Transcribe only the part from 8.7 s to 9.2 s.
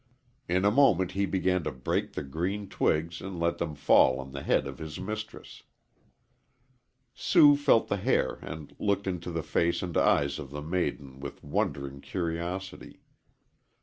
looked